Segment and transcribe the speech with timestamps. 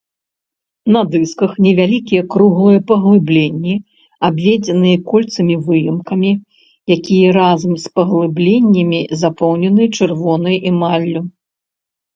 [0.93, 3.75] На дысках невялікія круглыя паглыбленні,
[4.31, 6.31] абведзеныя кольцамі-выемкамі,
[6.99, 11.21] якія разам з паглыбленнямі запоўнены чырвонай эмаллю.